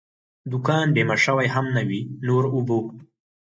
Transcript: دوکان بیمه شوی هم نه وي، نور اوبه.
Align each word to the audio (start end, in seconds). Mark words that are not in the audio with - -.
دوکان 0.51 0.87
بیمه 0.95 1.15
شوی 1.23 1.47
هم 1.55 1.65
نه 1.75 1.83
وي، 1.87 2.01
نور 2.27 2.43
اوبه. 2.53 2.77